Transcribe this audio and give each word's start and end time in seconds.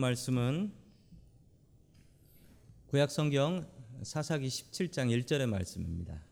말씀은 0.00 0.72
구약 2.86 3.10
성경 3.10 3.68
사사기 4.02 4.48
17장 4.48 5.08
1절의 5.24 5.46
말씀입니다. 5.46 6.24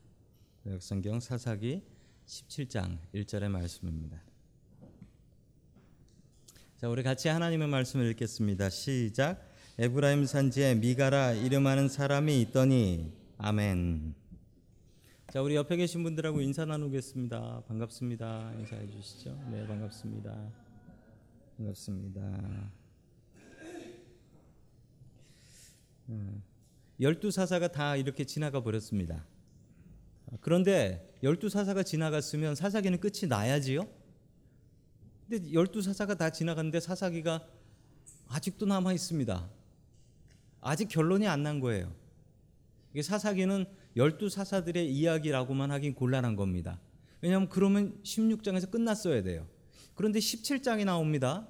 구약 0.63 0.83
성경 0.83 1.21
사사기 1.21 1.83
17장 2.27 2.99
1절의 3.15 3.49
말씀입니다. 3.49 4.21
자, 6.79 6.89
우리 6.89 7.03
같이 7.03 7.29
하나님의 7.29 7.69
말씀을 7.69 8.07
읽겠습니다. 8.11 8.71
시작. 8.71 9.47
에브라임 9.79 10.25
산지에 10.25 10.75
미가라 10.77 11.35
이름하는 11.35 11.89
사람이 11.89 12.41
있더니 12.43 13.13
아멘. 13.37 14.15
자, 15.31 15.43
우리 15.43 15.57
옆에 15.57 15.77
계신 15.77 16.03
분들하고 16.03 16.41
인사 16.41 16.65
나누겠습니다. 16.65 17.65
반갑습니다. 17.69 18.55
인사해 18.59 18.89
주시죠. 18.89 19.39
네, 19.51 19.67
반갑습니다. 19.67 20.53
반갑습니다. 21.59 22.21
음, 22.21 22.71
열두 27.01 27.31
사사가 27.31 27.69
다 27.69 27.97
이렇게 27.97 28.25
지나가 28.25 28.63
버렸습니다. 28.63 29.25
그런데 30.41 31.15
열두 31.23 31.49
사사가 31.49 31.83
지나갔으면 31.83 32.55
사사기는 32.55 33.01
끝이 33.01 33.29
나야지요. 33.29 33.89
근데 35.29 35.53
열두 35.53 35.83
사사가 35.83 36.15
다 36.17 36.31
지나갔는데 36.31 36.81
사사기가 36.81 37.47
아직도 38.29 38.67
남아 38.67 38.93
있습니다. 38.93 39.49
아직 40.61 40.89
결론이 40.89 41.27
안 41.27 41.43
난 41.43 41.61
거예요. 41.61 41.95
이게 42.93 43.03
사사기는 43.03 43.67
열두 43.97 44.29
사사들의 44.29 44.91
이야기라고만 44.93 45.71
하긴 45.71 45.95
곤란한 45.95 46.37
겁니다. 46.37 46.81
왜냐하면 47.21 47.49
그러면 47.49 48.01
16장에서 48.03 48.71
끝났어야 48.71 49.23
돼요. 49.23 49.47
그런데 49.95 50.19
17장이 50.19 50.85
나옵니다. 50.85 51.49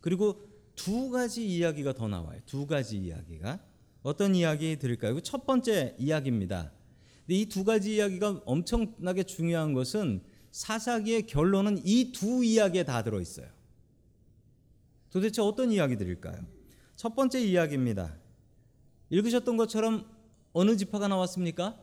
그리고 0.00 0.48
두 0.74 1.10
가지 1.10 1.46
이야기가 1.46 1.94
더 1.94 2.08
나와요. 2.08 2.40
두 2.46 2.66
가지 2.66 2.98
이야기가. 2.98 3.60
어떤 4.06 4.36
이야기 4.36 4.76
드릴까요? 4.78 5.18
첫 5.20 5.44
번째 5.46 5.96
이야기입니다. 5.98 6.70
근데 7.26 7.34
이 7.40 7.46
두 7.48 7.64
가지 7.64 7.96
이야기가 7.96 8.42
엄청나게 8.44 9.24
중요한 9.24 9.72
것은 9.72 10.22
사사기의 10.52 11.26
결론은 11.26 11.80
이 11.84 12.12
두 12.12 12.44
이야기에 12.44 12.84
다 12.84 13.02
들어 13.02 13.20
있어요. 13.20 13.48
도대체 15.10 15.42
어떤 15.42 15.72
이야기들일까요? 15.72 16.38
첫 16.94 17.16
번째 17.16 17.40
이야기입니다. 17.44 18.14
읽으셨던 19.10 19.56
것처럼 19.56 20.06
어느 20.52 20.76
지파가 20.76 21.08
나왔습니까? 21.08 21.76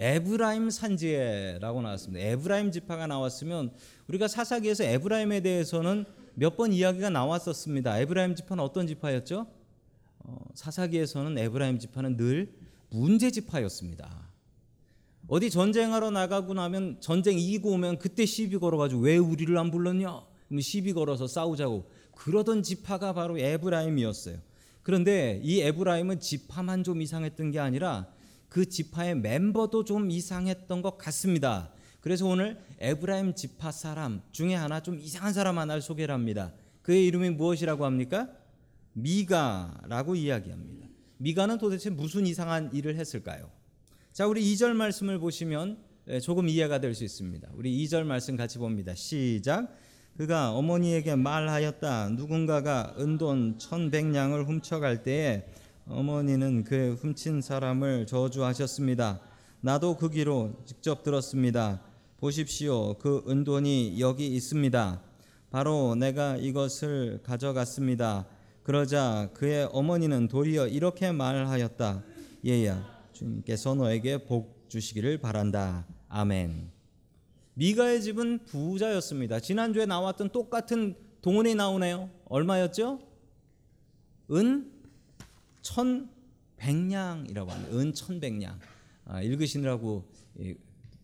에브라임 0.00 0.68
산지에라고 0.70 1.80
나왔습니다. 1.82 2.26
에브라임 2.26 2.72
지파가 2.72 3.06
나왔으면 3.06 3.72
우리가 4.08 4.26
사사기에서 4.26 4.82
에브라임에 4.82 5.42
대해서는 5.42 6.06
몇 6.34 6.56
번 6.56 6.72
이야기가 6.72 7.08
나왔었습니다. 7.10 8.00
에브라임 8.00 8.34
지파는 8.34 8.64
어떤 8.64 8.88
지파였죠? 8.88 9.46
어, 10.24 10.38
사사기에서는 10.54 11.38
에브라임 11.38 11.78
지파는 11.78 12.16
늘 12.16 12.54
문제 12.90 13.30
지파였습니다. 13.30 14.30
어디 15.28 15.50
전쟁하러 15.50 16.10
나가고 16.10 16.54
나면 16.54 16.98
전쟁 17.00 17.38
이기고 17.38 17.70
오면 17.72 17.98
그때 17.98 18.26
시비 18.26 18.58
걸어가지고 18.58 19.02
왜 19.02 19.16
우리를 19.16 19.56
안 19.56 19.70
불렀냐? 19.70 20.22
시비 20.60 20.92
걸어서 20.92 21.26
싸우자고 21.26 21.88
그러던 22.16 22.62
지파가 22.62 23.14
바로 23.14 23.38
에브라임이었어요. 23.38 24.38
그런데 24.82 25.40
이 25.42 25.60
에브라임은 25.60 26.20
지파만 26.20 26.84
좀 26.84 27.00
이상했던 27.00 27.52
게 27.52 27.58
아니라 27.58 28.08
그 28.48 28.68
지파의 28.68 29.16
멤버도 29.16 29.84
좀 29.84 30.10
이상했던 30.10 30.82
것 30.82 30.98
같습니다. 30.98 31.72
그래서 32.00 32.26
오늘 32.26 32.58
에브라임 32.80 33.34
지파 33.34 33.70
사람 33.70 34.20
중에 34.32 34.54
하나 34.54 34.82
좀 34.82 34.98
이상한 34.98 35.32
사람 35.32 35.58
하나를 35.58 35.80
소개를 35.80 36.12
합니다. 36.12 36.52
그의 36.82 37.06
이름이 37.06 37.30
무엇이라고 37.30 37.84
합니까? 37.84 38.28
미가라고 38.94 40.14
이야기합니다. 40.14 40.88
미가는 41.18 41.58
도대체 41.58 41.90
무슨 41.90 42.26
이상한 42.26 42.70
일을 42.72 42.96
했을까요? 42.96 43.50
자, 44.12 44.26
우리 44.26 44.42
2절 44.52 44.72
말씀을 44.72 45.18
보시면 45.18 45.78
조금 46.22 46.48
이해가 46.48 46.80
될 46.80 46.94
수 46.94 47.04
있습니다. 47.04 47.48
우리 47.54 47.84
2절 47.84 48.04
말씀 48.04 48.36
같이 48.36 48.58
봅니다. 48.58 48.94
시작. 48.94 49.74
그가 50.16 50.52
어머니에게 50.52 51.14
말하였다. 51.14 52.10
누군가가 52.10 52.94
은돈 52.98 53.58
천백냥을 53.58 54.46
훔쳐갈 54.46 55.02
때에 55.02 55.46
어머니는 55.86 56.64
그 56.64 56.98
훔친 57.00 57.40
사람을 57.40 58.06
저주하셨습니다. 58.06 59.20
나도 59.62 59.96
그 59.96 60.10
귀로 60.10 60.62
직접 60.66 61.02
들었습니다. 61.02 61.80
보십시오. 62.18 62.98
그 62.98 63.24
은돈이 63.26 64.00
여기 64.00 64.26
있습니다. 64.26 65.02
바로 65.50 65.94
내가 65.94 66.36
이것을 66.36 67.20
가져갔습니다. 67.22 68.26
그러자 68.62 69.30
그의 69.34 69.68
어머니는 69.72 70.28
도리어 70.28 70.68
이렇게 70.68 71.10
말하였다. 71.10 72.04
얘야, 72.46 73.02
주님께서 73.12 73.74
너에게 73.74 74.24
복 74.24 74.68
주시기를 74.68 75.18
바란다. 75.18 75.86
아멘. 76.08 76.70
미가의 77.54 78.02
집은 78.02 78.44
부자였습니다. 78.44 79.40
지난주에 79.40 79.84
나왔던 79.86 80.30
똑같은 80.30 80.96
동원이 81.20 81.54
나오네요. 81.54 82.08
얼마였죠? 82.26 83.00
은 84.30 84.72
천백냥이라고 85.60 87.50
합니다. 87.50 87.76
은 87.76 87.92
천백냥. 87.92 88.58
아, 89.04 89.20
읽으시느라고 89.22 90.08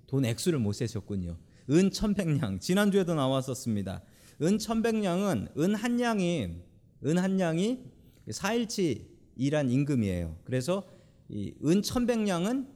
돈 0.07 0.25
액수를 0.25 0.59
못 0.59 0.73
세셨군요. 0.73 1.37
은 1.71 1.91
천백냥. 1.91 2.61
지난주에도 2.61 3.15
나왔었습니다. 3.15 4.01
은 4.43 4.59
천백냥은 4.59 5.49
은 5.59 5.75
한 5.75 6.01
양이 6.01 6.68
은 7.05 7.19
한 7.19 7.39
양이 7.41 7.81
4일치 8.29 9.07
일한 9.37 9.71
임금이에요. 9.71 10.37
그래서 10.45 10.87
은 11.31 11.83
천백냥은 11.83 12.69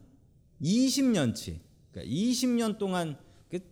20년치. 0.62 1.58
그러니까 1.90 2.14
20년 2.14 2.78
동안 2.78 3.16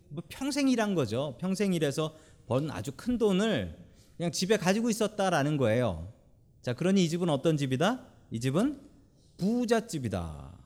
뭐 0.08 0.22
평생 0.28 0.68
일한 0.68 0.94
거죠. 0.94 1.36
평생 1.40 1.72
일해서 1.72 2.16
번 2.46 2.70
아주 2.70 2.92
큰 2.96 3.16
돈을 3.16 3.78
그냥 4.16 4.32
집에 4.32 4.56
가지고 4.56 4.90
있었다라는 4.90 5.56
거예요. 5.56 6.12
자, 6.62 6.74
그러니 6.74 7.04
이 7.04 7.08
집은 7.08 7.28
어떤 7.30 7.56
집이다? 7.56 8.06
이 8.30 8.40
집은 8.40 8.80
부잣집이다. 9.38 10.58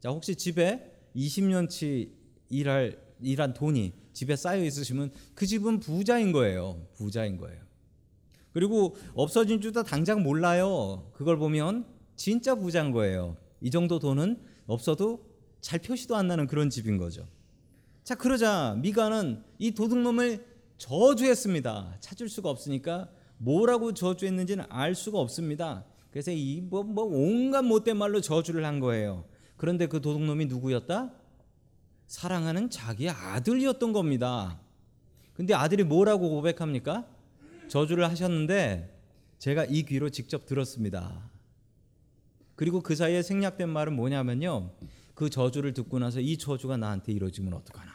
자, 0.00 0.10
혹시 0.10 0.34
집에 0.34 0.92
20년치 1.16 2.10
일할 2.50 2.98
일한 3.22 3.54
돈이 3.54 3.92
집에 4.12 4.36
쌓여 4.36 4.62
있으시면 4.64 5.12
그 5.34 5.46
집은 5.46 5.80
부자인 5.80 6.32
거예요. 6.32 6.86
부자인 6.94 7.36
거예요. 7.36 7.69
그리고 8.52 8.96
없어진 9.14 9.60
줄도 9.60 9.84
당장 9.84 10.22
몰라요. 10.22 11.10
그걸 11.12 11.36
보면 11.38 11.86
진짜 12.16 12.54
부자인 12.54 12.90
거예요. 12.92 13.36
이 13.60 13.70
정도 13.70 13.98
돈은 13.98 14.40
없어도 14.66 15.24
잘 15.60 15.78
표시도 15.78 16.16
안 16.16 16.28
나는 16.28 16.46
그런 16.46 16.70
집인 16.70 16.96
거죠. 16.96 17.26
자, 18.02 18.14
그러자 18.14 18.76
미가는 18.80 19.42
이 19.58 19.72
도둑놈을 19.72 20.46
저주했습니다. 20.78 21.98
찾을 22.00 22.28
수가 22.28 22.50
없으니까 22.50 23.10
뭐라고 23.38 23.92
저주했는지는 23.94 24.64
알 24.68 24.94
수가 24.94 25.18
없습니다. 25.18 25.84
그래서 26.10 26.30
이뭐 26.32 26.82
뭐 26.82 27.04
온갖 27.04 27.62
못된 27.62 27.96
말로 27.96 28.20
저주를 28.20 28.64
한 28.64 28.80
거예요. 28.80 29.24
그런데 29.56 29.86
그 29.86 30.00
도둑놈이 30.00 30.46
누구였다? 30.46 31.12
사랑하는 32.06 32.70
자기 32.70 33.08
아들이었던 33.08 33.92
겁니다. 33.92 34.60
근데 35.34 35.54
아들이 35.54 35.84
뭐라고 35.84 36.30
고백합니까? 36.30 37.06
저주를 37.70 38.04
하셨는데 38.04 38.98
제가 39.38 39.64
이 39.64 39.84
귀로 39.84 40.10
직접 40.10 40.44
들었습니다. 40.44 41.30
그리고 42.56 42.82
그 42.82 42.94
사이에 42.94 43.22
생략된 43.22 43.70
말은 43.70 43.94
뭐냐면요. 43.94 44.72
그 45.14 45.30
저주를 45.30 45.72
듣고 45.72 45.98
나서 45.98 46.20
이 46.20 46.36
저주가 46.36 46.76
나한테 46.76 47.12
이루어지면 47.12 47.54
어떡하나. 47.54 47.90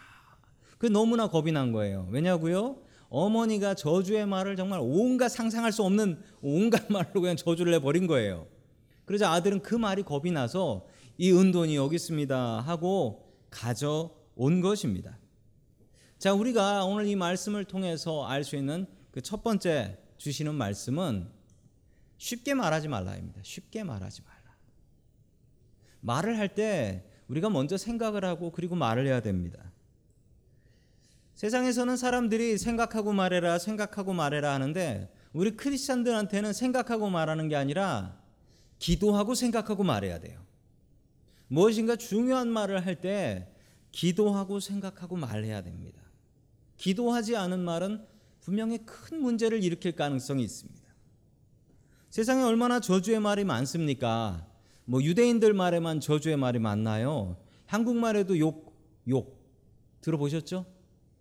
그 0.77 0.87
너무나 0.87 1.27
겁이 1.27 1.51
난 1.51 1.71
거예요. 1.71 2.07
왜냐고요? 2.09 2.77
어머니가 3.09 3.75
저주의 3.75 4.25
말을 4.25 4.55
정말 4.55 4.79
온갖 4.81 5.29
상상할 5.29 5.71
수 5.71 5.83
없는 5.83 6.19
온갖 6.41 6.87
말로 6.89 7.21
그냥 7.21 7.35
저주를 7.35 7.73
해버린 7.75 8.07
거예요. 8.07 8.47
그러자 9.03 9.31
아들은 9.31 9.61
그 9.61 9.75
말이 9.75 10.03
겁이 10.03 10.31
나서 10.31 10.87
이 11.17 11.31
은돈이 11.31 11.75
여기 11.75 11.95
있습니다 11.95 12.61
하고 12.61 13.29
가져온 13.51 14.61
것입니다. 14.61 15.17
자, 16.17 16.33
우리가 16.33 16.85
오늘 16.85 17.07
이 17.07 17.15
말씀을 17.15 17.65
통해서 17.65 18.25
알 18.25 18.43
수 18.43 18.55
있는 18.55 18.87
그 19.15 19.21
첫 19.21 19.43
번째 19.43 19.97
주시는 20.17 20.53
말씀은 20.55 21.29
쉽게 22.17 22.53
말하지 22.53 22.89
말라입니다. 22.89 23.39
쉽게 23.43 23.81
말하지 23.85 24.23
말라. 24.23 24.57
말을 26.01 26.37
할 26.37 26.53
때 26.53 27.09
우리가 27.29 27.49
먼저 27.49 27.77
생각을 27.77 28.25
하고 28.25 28.51
그리고 28.51 28.75
말을 28.75 29.07
해야 29.07 29.21
됩니다. 29.21 29.71
세상에서는 31.35 31.95
사람들이 31.95 32.57
생각하고 32.57 33.13
말해라, 33.13 33.57
생각하고 33.57 34.11
말해라 34.11 34.53
하는데 34.53 35.09
우리 35.31 35.55
크리스찬들한테는 35.55 36.51
생각하고 36.51 37.09
말하는 37.09 37.47
게 37.47 37.55
아니라 37.55 38.21
기도하고 38.79 39.33
생각하고 39.33 39.83
말해야 39.85 40.19
돼요. 40.19 40.45
무엇인가 41.47 41.95
중요한 41.95 42.49
말을 42.49 42.85
할 42.85 42.99
때 42.99 43.49
기도하고 43.93 44.59
생각하고 44.59 45.15
말해야 45.15 45.61
됩니다. 45.61 46.01
기도하지 46.75 47.37
않은 47.37 47.59
말은 47.61 48.14
분명히 48.45 48.77
큰 48.85 49.23
문제를 49.23 49.63
일으킬 49.63 49.93
가능성이 49.93 50.43
있습니다. 50.43 50.85
세상에 52.11 52.43
얼마나 52.43 52.79
저주의 52.79 53.19
말이 53.19 53.43
많습니까? 53.43 54.45
뭐 54.85 55.01
유대인들 55.01 55.55
말에만 55.55 55.99
저주의 55.99 56.37
말이 56.37 56.59
많나요? 56.59 57.37
한국말에도 57.65 58.37
욕, 58.37 58.79
욕 59.07 59.43
들어보셨죠? 60.01 60.63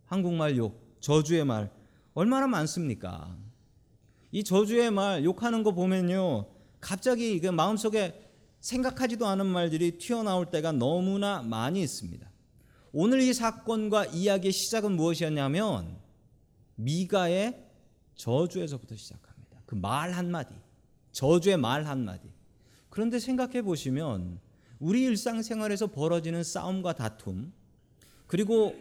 한국말 0.04 0.58
욕, 0.58 0.98
저주의 1.00 1.46
말 1.46 1.72
얼마나 2.12 2.46
많습니까? 2.46 3.34
이 4.30 4.44
저주의 4.44 4.90
말 4.90 5.24
욕하는 5.24 5.62
거 5.62 5.72
보면요. 5.72 6.44
갑자기 6.78 7.40
그 7.40 7.46
마음속에 7.46 8.22
생각하지도 8.60 9.26
않은 9.26 9.46
말들이 9.46 9.96
튀어나올 9.96 10.50
때가 10.50 10.72
너무나 10.72 11.40
많이 11.40 11.80
있습니다. 11.80 12.30
오늘 12.92 13.22
이 13.22 13.32
사건과 13.32 14.04
이야기의 14.04 14.52
시작은 14.52 14.92
무엇이었냐면 14.92 16.03
미가의 16.76 17.64
저주에서부터 18.16 18.96
시작합니다. 18.96 19.60
그 19.66 19.74
말 19.74 20.12
한마디. 20.12 20.54
저주의 21.12 21.56
말 21.56 21.84
한마디. 21.86 22.28
그런데 22.90 23.18
생각해 23.18 23.62
보시면 23.62 24.40
우리 24.78 25.02
일상생활에서 25.04 25.88
벌어지는 25.88 26.42
싸움과 26.42 26.92
다툼 26.94 27.52
그리고 28.26 28.74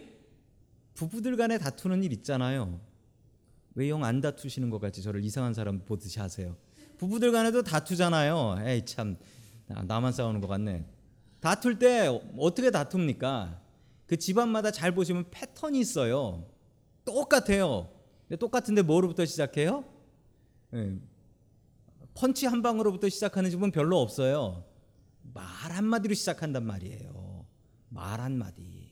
부부들 0.95 1.37
간에 1.37 1.57
다투는 1.57 2.03
일 2.03 2.11
있잖아요. 2.13 2.79
왜 3.75 3.89
영 3.89 4.03
안 4.03 4.21
다투시는 4.21 4.69
것 4.69 4.79
같이 4.79 5.01
저를 5.01 5.23
이상한 5.23 5.53
사람 5.55 5.79
보듯이 5.83 6.19
하세요. 6.19 6.55
부부들 6.97 7.31
간에도 7.31 7.63
다투잖아요. 7.63 8.57
에이 8.67 8.85
참 8.85 9.17
나만 9.67 10.11
싸우는 10.11 10.41
것 10.41 10.47
같네. 10.47 10.85
다툴 11.39 11.79
때 11.79 12.07
어떻게 12.37 12.69
다툽니까? 12.69 13.59
그 14.05 14.17
집안마다 14.17 14.69
잘 14.71 14.93
보시면 14.93 15.25
패턴이 15.31 15.79
있어요. 15.79 16.45
똑같아요. 17.05 17.89
똑같은데 18.39 18.81
뭐로부터 18.81 19.25
시작해요? 19.25 19.85
예. 20.73 20.97
펀치 22.15 22.45
한 22.45 22.61
방으로부터 22.61 23.09
시작하는 23.09 23.49
집은 23.49 23.71
별로 23.71 23.99
없어요. 23.99 24.63
말 25.33 25.43
한마디로 25.71 26.13
시작한단 26.13 26.65
말이에요. 26.65 27.45
말 27.89 28.19
한마디. 28.19 28.91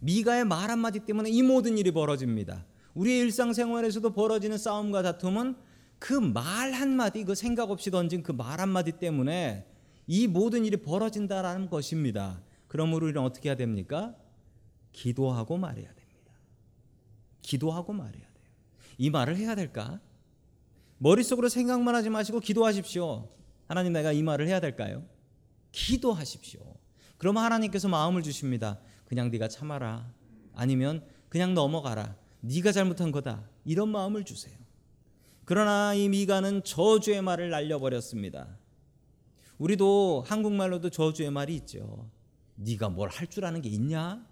미가의 0.00 0.44
말 0.44 0.70
한마디 0.70 1.00
때문에 1.00 1.30
이 1.30 1.42
모든 1.42 1.76
일이 1.78 1.90
벌어집니다. 1.90 2.66
우리의 2.94 3.20
일상생활에서도 3.20 4.10
벌어지는 4.12 4.58
싸움과 4.58 5.02
다툼은 5.02 5.56
그 5.98 6.14
말 6.14 6.72
한마디, 6.72 7.24
그 7.24 7.34
생각 7.34 7.70
없이 7.70 7.90
던진 7.90 8.22
그 8.22 8.32
말 8.32 8.60
한마디 8.60 8.92
때문에 8.92 9.66
이 10.06 10.26
모든 10.28 10.64
일이 10.64 10.76
벌어진다라는 10.76 11.68
것입니다. 11.68 12.40
그러므로 12.68 13.06
우리는 13.06 13.20
어떻게 13.22 13.48
해야 13.48 13.56
됩니까? 13.56 14.14
기도하고 14.92 15.56
말해야 15.56 15.86
됩니다. 15.86 16.32
기도하고 17.42 17.92
말해야 17.92 18.12
돼요. 18.12 18.48
이 18.98 19.10
말을 19.10 19.36
해야 19.36 19.54
될까? 19.54 20.00
머릿속으로 20.98 21.48
생각만 21.48 21.94
하지 21.94 22.10
마시고 22.10 22.40
기도하십시오. 22.40 23.28
하나님 23.66 23.92
내가 23.92 24.12
이 24.12 24.22
말을 24.22 24.48
해야 24.48 24.60
될까요? 24.60 25.04
기도하십시오. 25.72 26.60
그러면 27.18 27.44
하나님께서 27.44 27.88
마음을 27.88 28.22
주십니다. 28.22 28.78
그냥 29.06 29.30
네가 29.30 29.48
참아라. 29.48 30.12
아니면 30.54 31.04
그냥 31.28 31.54
넘어가라. 31.54 32.16
네가 32.40 32.72
잘못한 32.72 33.12
거다. 33.12 33.48
이런 33.64 33.88
마음을 33.90 34.24
주세요. 34.24 34.56
그러나 35.44 35.94
이 35.94 36.08
미가는 36.08 36.64
저주의 36.64 37.22
말을 37.22 37.50
날려버렸습니다. 37.50 38.58
우리도 39.58 40.24
한국말로도 40.26 40.90
저주의 40.90 41.30
말이 41.30 41.54
있죠. 41.56 42.08
네가 42.56 42.88
뭘 42.90 43.08
할 43.10 43.28
줄 43.28 43.44
아는 43.44 43.62
게 43.62 43.68
있냐? 43.68 44.26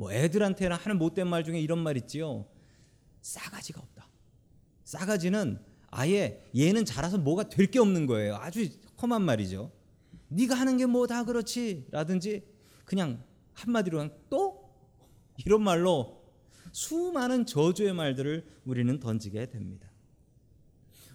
뭐 0.00 0.10
애들한테나 0.10 0.76
하는 0.76 0.96
못된 0.96 1.28
말 1.28 1.44
중에 1.44 1.60
이런 1.60 1.78
말 1.78 1.98
있지요. 1.98 2.46
싸가지가 3.20 3.82
없다. 3.82 4.08
싸가지는 4.84 5.62
아예 5.90 6.42
얘는 6.56 6.86
자라서 6.86 7.18
뭐가 7.18 7.50
될 7.50 7.70
게 7.70 7.78
없는 7.78 8.06
거예요. 8.06 8.36
아주 8.36 8.66
험한 9.02 9.20
말이죠. 9.20 9.70
네가 10.28 10.54
하는 10.54 10.78
게 10.78 10.84
뭐 10.86 11.06
다 11.06 11.24
그렇지라든지 11.24 12.42
그냥 12.86 13.22
한마디로 13.52 13.98
그냥 13.98 14.16
또 14.30 14.70
이런 15.44 15.60
말로 15.62 16.24
수많은 16.72 17.44
저주의 17.44 17.92
말들을 17.92 18.46
우리는 18.64 18.98
던지게 19.00 19.50
됩니다. 19.50 19.90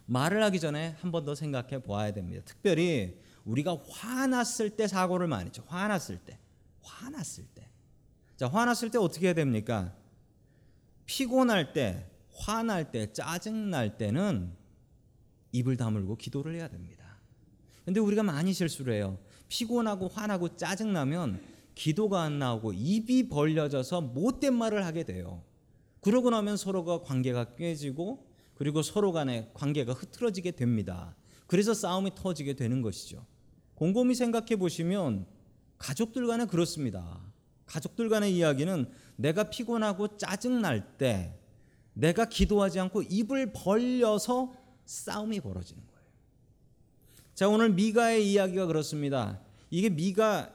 말을 0.06 0.44
하기 0.44 0.60
전에 0.60 0.90
한 1.00 1.12
번 1.12 1.26
더 1.26 1.34
생각해 1.34 1.82
보아야 1.82 2.12
됩니다. 2.14 2.44
특별히 2.46 3.20
우리가 3.46 3.80
화났을 3.90 4.70
때 4.70 4.88
사고를 4.88 5.26
많이 5.28 5.50
쳐. 5.52 5.64
화났을 5.66 6.20
때. 6.20 6.38
화났을 6.84 7.46
때. 7.56 7.68
자, 8.36 8.48
화났을 8.48 8.92
때 8.92 8.98
어떻게 8.98 9.28
해야 9.28 9.34
됩니까? 9.34 9.94
피곤할 11.06 11.74
때, 11.74 12.10
화날 12.34 12.92
때, 12.92 13.14
짜증날 13.14 13.98
때는 13.98 14.54
입을 15.52 15.78
다물고 15.78 16.18
기도를 16.18 16.56
해야 16.56 16.68
됩니다. 16.68 17.18
근데 17.86 18.00
우리가 18.00 18.24
많이 18.24 18.52
실수를 18.52 18.94
해요. 18.94 19.18
피곤하고 19.48 20.08
화나고 20.10 20.58
짜증나면 20.58 21.40
기도가 21.76 22.24
안 22.24 22.40
나오고 22.40 22.74
입이 22.74 23.30
벌려져서 23.30 24.02
못된 24.02 24.54
말을 24.54 24.86
하게 24.86 25.04
돼요. 25.04 25.44
그러고 26.02 26.30
나면 26.30 26.58
서로가 26.58 27.02
관계가 27.02 27.56
깨지고 27.56 28.28
그리고 28.56 28.82
서로 28.82 29.12
간의 29.12 29.52
관계가 29.54 29.94
흐트러지게 29.94 30.52
됩니다. 30.52 31.16
그래서 31.48 31.74
싸움이 31.74 32.16
터지게 32.16 32.54
되는 32.54 32.82
것이죠. 32.82 33.26
곰곰이 33.76 34.16
생각해 34.16 34.56
보시면 34.56 35.26
가족들 35.78 36.26
간에 36.28 36.46
그렇습니다. 36.46 37.22
가족들 37.66 38.10
간의 38.10 38.36
이야기는 38.36 38.90
내가 39.16 39.50
피곤하고 39.50 40.18
짜증날 40.18 40.98
때 40.98 41.38
내가 41.94 42.26
기도하지 42.26 42.80
않고 42.80 43.04
입을 43.04 43.54
벌려서 43.54 44.54
싸움이 44.86 45.40
벌어지는 45.40 45.82
거예요. 45.88 46.02
자, 47.34 47.50
오늘 47.50 47.70
미가의 47.72 48.32
이야기가 48.32 48.66
그렇습니다. 48.68 49.42
이게 49.70 49.90
미가 49.90 50.54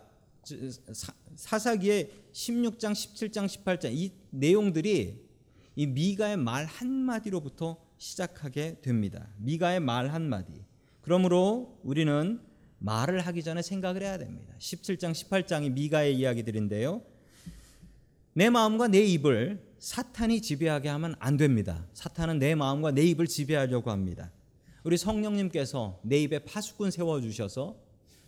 사사기의 1.35 2.11
16장, 2.33 2.93
17장, 2.93 3.47
18장 3.47 3.93
이 3.93 4.13
내용들이 4.31 5.31
이 5.77 5.87
미가의 5.87 6.37
말 6.37 6.65
한마디로부터 6.65 7.79
시작하게 7.99 8.81
됩니다. 8.81 9.29
미가의 9.39 9.81
말 9.81 10.09
한마디. 10.09 10.65
그러므로 11.01 11.79
우리는 11.83 12.41
말을 12.81 13.21
하기 13.21 13.43
전에 13.43 13.63
생각을 13.63 14.03
해야 14.03 14.19
됩니다. 14.19 14.55
17장, 14.59 15.13
18장이 15.13 15.73
미가의 15.73 16.17
이야기들인데요. 16.17 17.03
내 18.33 18.51
마음과 18.51 18.89
내 18.89 19.01
입을 19.01 19.63
사탄이 19.79 20.43
지배하게 20.43 20.89
하면 20.89 21.15
안 21.19 21.37
됩니다. 21.37 21.87
사탄은 21.95 22.39
내 22.39 22.55
마음과 22.55 22.93
내 22.93 23.03
입을 23.03 23.27
지배하려고 23.27 23.91
합니다. 23.91 24.31
우리 24.83 24.97
성령님께서 24.97 26.01
내 26.03 26.23
입에 26.23 26.41
파수꾼 26.41 26.91
세워 26.91 27.21
주셔서 27.21 27.77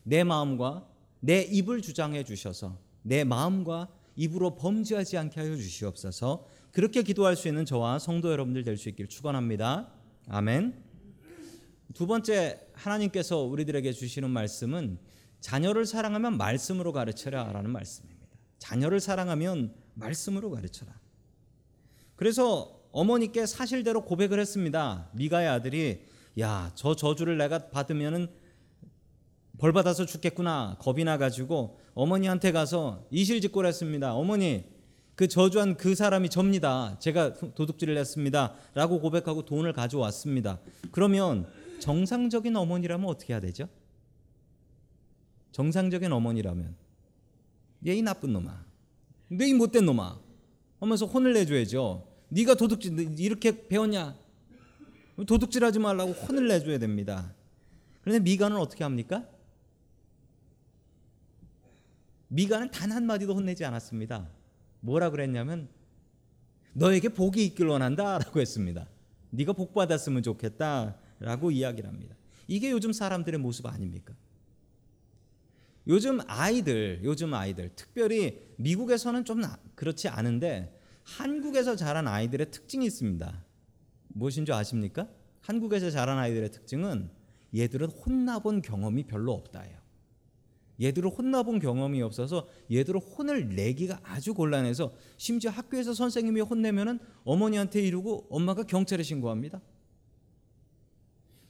내 0.03 0.25
마음과 0.25 0.87
내 1.21 1.43
입을 1.43 1.83
주장해 1.83 2.25
주셔서 2.25 2.79
내 3.03 3.25
마음과 3.25 3.89
입으로 4.17 4.57
범죄하지 4.57 5.17
않게 5.17 5.41
하여 5.41 5.57
주시옵소서. 5.57 6.47
그렇게 6.73 7.03
기도할 7.03 7.37
수 7.37 7.49
있는 7.49 7.65
저와 7.65 7.99
성도 7.99 8.31
여러분들 8.31 8.65
될 8.65 8.77
수 8.77 8.89
있길 8.89 9.09
축원합니다. 9.09 9.89
아멘. 10.29 10.92
두 11.95 12.07
번째 12.07 12.61
하나님께서 12.75 13.39
우리들에게 13.39 13.93
주시는 13.93 14.31
말씀은 14.31 14.99
자녀를 15.41 15.87
사랑하면 15.87 16.37
말씀으로 16.37 16.93
가르쳐라라는 16.93 17.71
말씀입니다. 17.71 18.27
자녀를 18.59 19.01
사랑하면 19.01 19.75
말씀으로 19.95 20.51
가르쳐라. 20.51 20.93
그래서 22.17 22.81
어머니께 22.93 23.47
사실대로 23.47 24.05
고백을 24.05 24.39
했습니다. 24.39 25.11
미가의 25.15 25.49
아들이 25.49 26.05
야, 26.39 26.71
저 26.75 26.95
저주를 26.95 27.37
내가 27.37 27.71
받으면은 27.71 28.29
벌 29.59 29.73
받아서 29.73 30.07
죽겠구나. 30.07 30.77
겁이 30.81 31.05
나 31.05 31.19
가지고 31.19 31.79
어머니한테 31.95 32.53
가서 32.53 33.07
이실직고를 33.11 33.69
했습니다. 33.69 34.15
어머니, 34.15 34.65
그 35.15 35.29
저주한 35.29 35.77
그 35.77 35.95
사람이 35.95 36.31
접니다. 36.31 36.97
제가 36.99 37.35
도둑질을 37.35 37.97
했습니다.라고 37.99 39.01
고백하고 39.01 39.45
돈을 39.45 39.73
가져왔습니다. 39.73 40.59
그러면 40.91 41.47
정상적인 41.83 42.55
어머니라면 42.55 43.09
어떻게 43.09 43.33
해야 43.33 43.41
되죠? 43.41 43.69
정상적인 45.51 46.13
어머니라면 46.13 46.77
얘 47.89 47.97
이 47.97 48.03
나쁜 48.03 48.33
놈아, 48.33 48.65
내이 49.27 49.53
못된 49.53 49.85
놈아 49.87 50.21
하면서 50.79 51.07
혼을 51.07 51.33
내줘야죠. 51.33 52.07
네가 52.29 52.55
도둑질 52.55 53.19
이렇게 53.19 53.67
배웠냐? 53.67 54.17
도둑질하지 55.27 55.81
말라고 55.81 56.13
혼을 56.13 56.47
내줘야 56.47 56.79
됩니다. 56.79 57.35
그런데 58.03 58.23
미가는 58.23 58.57
어떻게 58.57 58.85
합니까? 58.85 59.27
미가는 62.29 62.71
단 62.71 62.93
한마디도 62.93 63.35
혼내지 63.35 63.65
않았습니다. 63.65 64.29
뭐라 64.81 65.11
그랬냐면 65.11 65.69
너에게 66.75 67.09
복이 67.09 67.45
있길 67.47 67.67
원한다라고 67.67 68.41
했습니다. 68.41 68.87
네가 69.31 69.53
복 69.53 69.75
받았으면 69.75 70.23
좋겠다 70.23 71.02
라고 71.23 71.51
이야기를 71.51 71.89
합니다. 71.89 72.17
이게 72.49 72.71
요즘 72.71 72.93
사람들의 72.93 73.41
모습 73.41 73.67
아닙니까? 73.67 74.15
요즘 75.87 76.21
아이들, 76.27 77.01
요즘 77.03 77.35
아이들, 77.35 77.71
특별히 77.75 78.41
미국에서는 78.57 79.25
좀 79.25 79.43
그렇지 79.75 80.09
않은데 80.09 80.79
한국에서 81.05 81.75
자란 81.77 82.07
아이들의 82.07 82.51
특징이 82.51 82.87
있습니다. 82.87 83.45
무엇인 84.09 84.45
줄 84.45 84.55
아십니까? 84.55 85.09
한국에서 85.41 85.91
자란 85.91 86.19
아이들의 86.19 86.53
특징은 86.53 87.11
얘들은 87.55 87.89
혼나본 87.89 88.63
경험이 88.63 89.05
별로 89.05 89.33
없다예요. 89.33 89.83
얘들은 90.81 91.11
혼나본 91.11 91.59
경험이 91.59 92.03
없어서 92.03 92.49
얘들은 92.71 93.01
혼을 93.01 93.55
내기가 93.55 94.01
아주 94.03 94.35
곤란해서 94.35 94.93
심지어 95.17 95.51
학교에서 95.51 95.95
선생님이 95.95 96.41
혼내면은 96.41 96.99
어머니한테 97.25 97.83
이르고 97.83 98.27
엄마가 98.31 98.65
경찰에 98.65 99.03
신고합니다. 99.03 99.61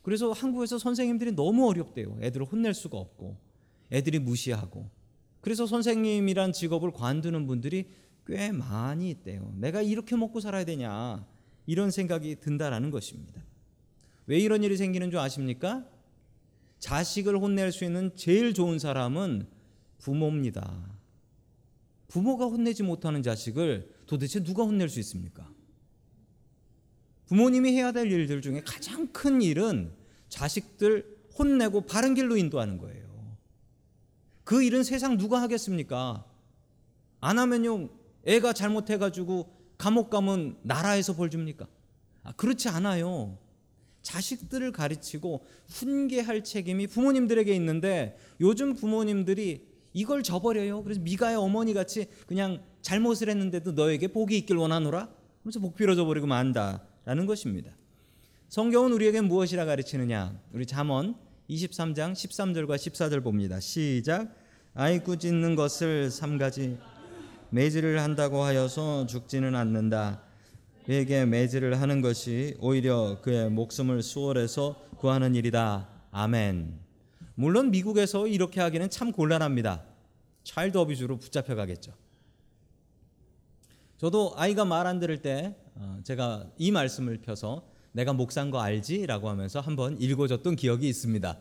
그래서 0.03 0.33
한국에서 0.33 0.79
선생님들이 0.79 1.33
너무 1.33 1.69
어렵대요. 1.69 2.19
애들을 2.21 2.47
혼낼 2.47 2.75
수가 2.75 2.99
없고 2.99 3.39
애들이 3.93 4.19
무시하고 4.19 4.91
그래서 5.41 5.67
선생님이란 5.67 6.53
직업을 6.53 6.93
관두는 6.93 7.47
분들이 7.47 7.89
꽤 8.27 8.53
많이 8.53 9.11
있대요. 9.11 9.53
내가 9.57 9.83
이렇게 9.83 10.17
먹고 10.17 10.41
살아야 10.41 10.65
되냐 10.65 11.27
이런 11.67 11.91
생각이 11.91 12.37
든다라는 12.37 12.91
것입니다. 12.91 13.43
왜 14.27 14.39
이런 14.39 14.63
일이 14.63 14.77
생기는 14.77 15.11
줄 15.11 15.19
아십니까? 15.19 15.87
자식을 16.79 17.39
혼낼 17.39 17.71
수 17.73 17.85
있는 17.85 18.15
제일 18.17 18.55
좋은 18.55 18.79
사람은 18.79 19.47
부모입니다. 19.99 20.99
부모가 22.09 22.47
혼내지 22.47 22.83
못하는 22.83 23.23
자식을 23.23 23.91
도대체 24.07 24.43
누가 24.43 24.65
혼낼 24.65 24.89
수 24.89 24.99
있습니까? 25.01 25.52
부모님이 27.33 27.73
해야 27.73 27.93
될 27.93 28.13
일들 28.13 28.43
중에 28.43 28.61
가장 28.63 29.07
큰 29.07 29.41
일은 29.41 29.91
자식들 30.29 31.17
혼내고 31.39 31.87
바른 31.87 32.13
길로 32.13 32.37
인도하는 32.37 32.77
거예요. 32.77 33.39
그 34.45 34.63
일은 34.63 34.85
세상 34.85 35.17
누가 35.17 35.41
하겠습니까? 35.41 36.27
안 37.23 37.39
하면요, 37.39 37.89
애가 38.27 38.53
잘못해가지고 38.53 39.51
감옥 39.79 40.11
가면 40.11 40.59
나라에서 40.61 41.17
벌 41.17 41.31
줍니까? 41.31 41.67
아, 42.23 42.33
그렇지 42.33 42.69
않아요. 42.69 43.39
자식들을 44.03 44.71
가르치고 44.73 45.47
훈계할 45.69 46.45
책임이 46.45 46.87
부모님들에게 46.87 47.55
있는데 47.55 48.19
요즘 48.43 48.75
부모님들이 48.75 49.67
이걸 49.95 50.23
저버려요. 50.23 50.83
그래서 50.83 51.01
미가의 51.01 51.37
어머니 51.37 51.73
같이 51.73 52.09
그냥 52.27 52.63
잘못을 52.83 53.31
했는데도 53.31 53.73
너에게 53.73 54.09
복이 54.09 54.37
있길 54.37 54.57
원하노라. 54.57 55.09
하면서 55.43 55.61
복 55.61 55.77
빌어줘 55.77 56.05
버리고 56.05 56.27
만다 56.27 56.92
라는 57.05 57.27
것입니다. 57.27 57.73
성경은 58.49 58.93
우리에게 58.93 59.21
무엇이라 59.21 59.65
가르치느냐? 59.65 60.39
우리 60.53 60.67
잠언 60.67 61.17
23장 61.51 62.13
13절과 62.13 62.77
14절 62.77 63.23
봅니다. 63.23 63.59
시작. 63.61 64.35
아이 64.75 65.01
꾸 65.01 65.19
짖는 65.19 65.57
것을 65.57 66.11
삼가지 66.11 66.79
매질을 67.51 68.01
한다고 68.01 68.43
하여서 68.43 69.07
죽지는 69.07 69.55
않는다. 69.55 70.23
그에게 70.87 71.25
매질을 71.27 71.81
하는 71.81 72.01
것이 72.01 72.57
오히려 72.61 73.21
그의 73.21 73.51
목숨을 73.51 74.03
수월해서 74.03 74.77
구하는 74.97 75.35
일이다. 75.35 75.89
아멘. 76.11 76.79
물론 77.35 77.71
미국에서 77.71 78.27
이렇게 78.27 78.61
하기는 78.61 78.91
참 78.91 79.13
곤란합니다. 79.13 79.85
차일드 80.45 80.79
어비주로 80.79 81.19
붙잡혀 81.19 81.55
가겠죠. 81.55 81.93
저도 83.99 84.35
아이가 84.37 84.65
말 84.65 84.87
안 84.87 84.99
들을 84.99 85.23
때 85.23 85.55
어, 85.62 85.62
제가 86.05 86.51
이 86.59 86.71
말씀을 86.71 87.19
펴서 87.19 87.67
내가 87.93 88.13
목산 88.13 88.51
거 88.51 88.61
알지라고 88.61 89.29
하면서 89.29 89.61
한번 89.61 90.01
읽어줬던 90.01 90.57
기억이 90.57 90.89
있습니다. 90.89 91.39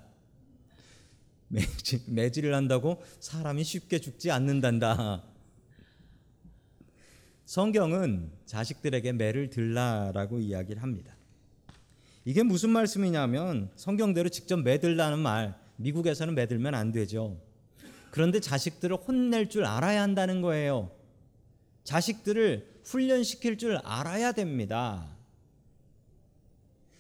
매질, 1.48 2.02
매질을 2.08 2.54
한다고 2.54 3.02
사람이 3.20 3.64
쉽게 3.64 4.00
죽지 4.00 4.32
않는단다. 4.32 5.24
성경은 7.46 8.32
자식들에게 8.46 9.12
매를 9.14 9.50
들라라고 9.50 10.40
이야기를 10.40 10.82
합니다. 10.82 11.16
이게 12.24 12.44
무슨 12.44 12.70
말씀이냐면 12.70 13.72
성경대로 13.76 14.30
직접 14.30 14.58
매들라는 14.58 15.20
말 15.20 15.60
미국에서는 15.76 16.34
매들면 16.36 16.76
안 16.76 16.92
되죠. 16.92 17.42
그런데 18.12 18.40
자식들을 18.40 18.96
혼낼 18.96 19.50
줄 19.50 19.66
알아야 19.66 20.02
한다는 20.02 20.42
거예요. 20.42 20.92
자식들을 21.84 22.71
훈련시킬 22.86 23.58
줄 23.58 23.78
알아야 23.78 24.32
됩니다. 24.32 25.16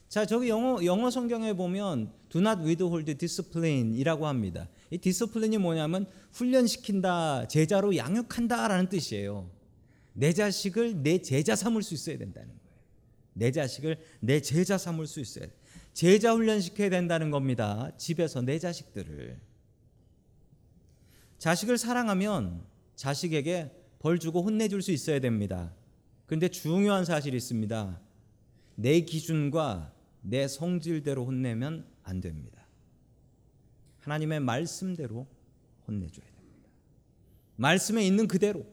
자, 0.09 0.25
저기 0.25 0.49
영어 0.49 0.83
영어 0.83 1.09
성경에 1.09 1.53
보면 1.53 2.11
do 2.29 2.41
not 2.41 2.61
withhold 2.63 3.13
discipline이라고 3.15 4.27
합니다. 4.27 4.67
이 4.89 4.97
discipline이 4.97 5.57
뭐냐면 5.57 6.05
훈련시킨다, 6.33 7.47
제자로 7.47 7.95
양육한다라는 7.95 8.89
뜻이에요. 8.89 9.49
내 10.13 10.33
자식을 10.33 11.01
내 11.01 11.21
제자 11.21 11.55
삼을 11.55 11.81
수 11.81 11.93
있어야 11.93 12.17
된다는 12.17 12.49
거예요. 12.49 12.61
내 13.33 13.51
자식을 13.51 13.97
내 14.19 14.41
제자 14.41 14.77
삼을 14.77 15.07
수 15.07 15.21
있어야 15.21 15.45
돼. 15.45 15.53
제자 15.93 16.33
훈련시켜야 16.33 16.89
된다는 16.89 17.31
겁니다. 17.31 17.91
집에서 17.97 18.41
내 18.41 18.59
자식들을. 18.59 19.39
자식을 21.37 21.77
사랑하면 21.77 22.63
자식에게 22.95 23.71
벌 24.01 24.17
주고 24.17 24.41
혼내줄 24.41 24.81
수 24.81 24.91
있어야 24.91 25.19
됩니다. 25.19 25.71
그런데 26.25 26.47
중요한 26.47 27.05
사실이 27.05 27.37
있습니다. 27.37 28.01
내 28.73 29.01
기준과 29.01 29.93
내 30.21 30.47
성질대로 30.47 31.23
혼내면 31.23 31.85
안 32.01 32.19
됩니다. 32.19 32.65
하나님의 33.99 34.39
말씀대로 34.39 35.27
혼내줘야 35.87 36.25
됩니다. 36.25 36.69
말씀에 37.57 38.03
있는 38.03 38.27
그대로. 38.27 38.65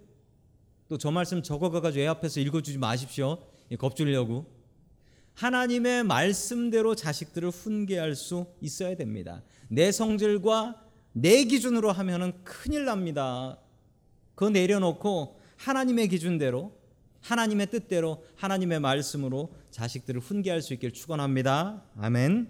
또 0.89 0.97
저 0.97 1.11
말씀 1.11 1.43
적어가가지고 1.43 2.03
애 2.03 2.07
앞에서 2.07 2.41
읽어주지 2.41 2.79
마십시오. 2.79 3.47
겁주려고. 3.79 4.47
하나님의 5.35 6.05
말씀대로 6.05 6.95
자식들을 6.95 7.51
훈계할 7.51 8.15
수 8.15 8.47
있어야 8.63 8.97
됩니다. 8.97 9.43
내 9.69 9.93
성질과 9.93 10.83
내 11.13 11.45
기준으로 11.45 11.93
하면은 11.93 12.33
큰일 12.45 12.87
납니다. 12.87 13.59
그거 14.39 14.51
내려놓고 14.51 15.41
하나님의 15.57 16.07
기준대로 16.07 16.73
하나님의 17.23 17.73
뜻대로 17.73 18.25
하나님의 18.37 18.79
말씀으로 18.79 19.53
자식들을 19.73 20.21
훈계할 20.21 20.63
수 20.63 20.75
있길 20.75 20.93
축원합니다. 20.93 21.83
아멘. 21.97 22.47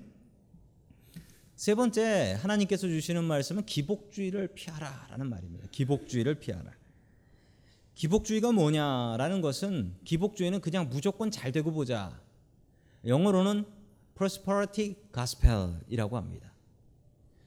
세 1.56 1.74
번째 1.74 2.36
하나님께서 2.42 2.86
주시는 2.86 3.24
말씀은 3.24 3.64
기복주의를 3.64 4.48
피하라라는 4.48 5.30
말입니다. 5.30 5.66
기복주의를 5.70 6.34
피하라. 6.34 6.72
기복주의가 7.94 8.52
뭐냐라는 8.52 9.40
것은 9.40 9.94
기복주의는 10.04 10.60
그냥 10.60 10.90
무조건 10.90 11.30
잘 11.30 11.52
되고 11.52 11.72
보자. 11.72 12.20
영어로는 13.06 13.64
prosperity 14.14 14.94
gospel이라고 15.14 16.18
합니다. 16.18 16.52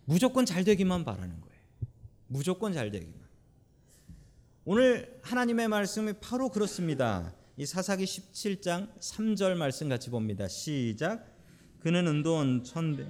무조건 0.06 0.48
잘 0.48 0.64
되기만 0.64 1.06
바라는 1.06 1.42
거예요. 1.42 1.62
무조건 2.26 2.74
잘 2.74 2.90
되기만. 2.90 3.21
오늘 4.64 5.20
하나님의 5.24 5.70
말씀이 5.70 6.14
바로 6.22 6.50
그렇습니다. 6.50 7.34
이 7.58 7.66
사사기 7.66 8.06
17장 8.06 8.96
3절 9.00 9.56
말씀 9.56 9.90
같이 9.90 10.12
봅니다. 10.12 10.48
시작. 10.48 11.26
그는 11.80 12.06
은돈 12.06 12.64
천백에 12.64 13.08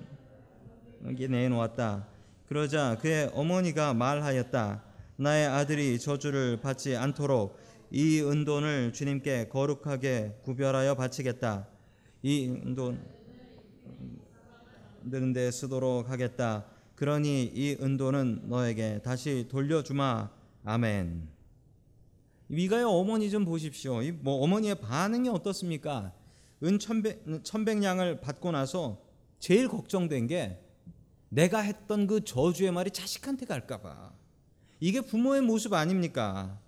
내놓았다. 1.30 2.08
그러자 2.48 2.98
그의 3.02 3.30
어머니가 3.34 3.94
말하였다. 3.94 4.82
나의 5.18 5.48
아들이 5.48 6.00
저주를 6.00 6.62
받지 6.62 6.96
않도록 6.96 7.60
이 7.92 8.22
은돈을 8.22 8.94
주님께 8.94 9.50
거룩하게 9.50 10.38
구별하여 10.44 10.96
바치겠다. 10.96 11.68
이 12.24 12.48
은돈 12.48 12.98
드는 15.10 15.34
데 15.34 15.52
쓰도록 15.52 16.10
하겠다. 16.10 16.64
그러니 16.96 17.52
이 17.54 17.76
은돈은 17.82 18.44
너에게 18.48 19.02
다시 19.04 19.50
돌려주마. 19.52 20.30
아멘. 20.64 21.31
위가의 22.52 22.84
어머니 22.84 23.30
좀 23.32 23.46
보십시오. 23.46 24.02
뭐 24.20 24.44
어머니의 24.44 24.76
반응이 24.76 25.30
어떻습니까? 25.30 26.12
은 26.64 26.80
천백, 26.80 27.24
천백냥을 27.44 28.20
받고 28.20 28.52
나서 28.52 29.02
제일 29.40 29.70
걱정된 29.70 30.28
게 30.28 30.60
내가 31.30 31.62
했던 31.62 32.08
그 32.08 32.24
저주의 32.26 32.70
말이 32.72 32.92
자식한테 32.92 33.46
갈까봐. 33.46 34.12
이게 34.82 35.00
부모의 35.00 35.42
모습 35.42 35.74
아닙니까? 35.74 36.60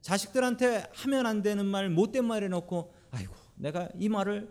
자식들한테 0.00 0.84
하면 0.92 1.26
안 1.26 1.42
되는 1.42 1.66
말, 1.66 1.90
못된 1.90 2.24
말 2.24 2.44
해놓고, 2.44 2.94
아이고, 3.10 3.34
내가 3.56 3.88
이 3.98 4.08
말을 4.08 4.48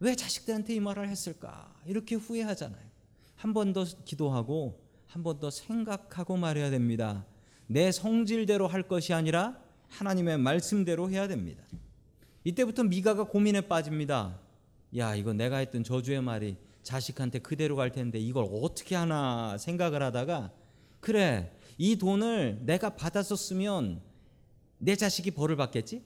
왜 0.00 0.16
자식들한테 0.16 0.74
이 0.74 0.80
말을 0.80 1.08
했을까? 1.08 1.72
이렇게 1.86 2.16
후회하잖아요. 2.16 2.90
한 3.36 3.52
번 3.54 3.72
더 3.72 3.84
기도하고, 4.04 4.80
한 5.06 5.22
번 5.22 5.38
더 5.38 5.50
생각하고 5.50 6.36
말해야 6.36 6.70
됩니다. 6.70 7.24
내 7.68 7.92
성질대로 7.92 8.66
할 8.66 8.82
것이 8.82 9.14
아니라 9.14 9.58
하나님의 9.90 10.38
말씀대로 10.38 11.10
해야 11.10 11.28
됩니다. 11.28 11.62
이때부터 12.44 12.84
미가가 12.84 13.24
고민에 13.24 13.62
빠집니다. 13.62 14.40
야, 14.96 15.14
이거 15.14 15.32
내가 15.32 15.58
했던 15.58 15.84
저주의 15.84 16.20
말이 16.22 16.56
자식한테 16.82 17.40
그대로 17.40 17.76
갈 17.76 17.92
텐데 17.92 18.18
이걸 18.18 18.48
어떻게 18.50 18.96
하나 18.96 19.58
생각을 19.58 20.02
하다가 20.02 20.50
그래 21.00 21.52
이 21.76 21.96
돈을 21.96 22.60
내가 22.62 22.90
받았었으면 22.96 24.00
내 24.78 24.96
자식이 24.96 25.32
벌을 25.32 25.56
받겠지? 25.56 26.02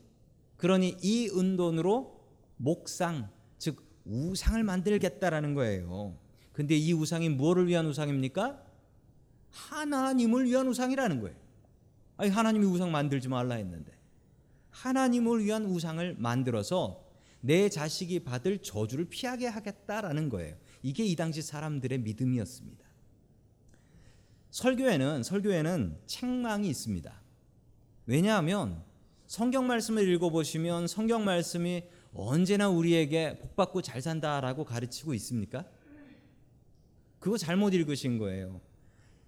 그러니 0.56 0.96
이 1.00 1.30
은돈으로 1.30 2.20
목상 2.56 3.30
즉 3.58 3.84
우상을 4.04 4.62
만들겠다라는 4.62 5.54
거예요. 5.54 6.16
근데 6.52 6.76
이 6.76 6.92
우상이 6.92 7.28
무엇을 7.28 7.68
위한 7.68 7.86
우상입니까? 7.86 8.62
하나님을 9.50 10.46
위한 10.46 10.68
우상이라는 10.68 11.20
거예요. 11.20 11.36
아니 12.16 12.30
하나님이 12.30 12.66
우상 12.66 12.92
만들지 12.92 13.28
말라 13.28 13.56
했는데 13.56 13.92
하나님을 14.71 15.44
위한 15.44 15.64
우상을 15.66 16.16
만들어서 16.18 17.04
내 17.40 17.68
자식이 17.68 18.21
받을 18.21 18.59
저주를 18.59 19.06
피하게 19.06 19.47
하겠다라는 19.49 20.28
거예요. 20.30 20.56
이게 20.83 21.04
이 21.04 21.14
당시 21.14 21.42
사람들의 21.42 21.99
믿음이었습니다. 21.99 22.85
설교에는 24.50 25.23
설교에는 25.23 25.99
책망이 26.06 26.68
있습니다. 26.68 27.23
왜냐하면 28.06 28.83
성경 29.26 29.66
말씀을 29.66 30.09
읽어 30.09 30.30
보시면 30.30 30.87
성경 30.87 31.25
말씀이 31.25 31.85
언제나 32.14 32.68
우리에게 32.68 33.38
복 33.38 33.56
받고 33.56 33.83
잘 33.83 34.00
산다라고 34.00 34.64
가르치고 34.64 35.14
있습니까? 35.14 35.66
그거 37.18 37.37
잘못 37.37 37.75
읽으신 37.75 38.18
거예요. 38.18 38.61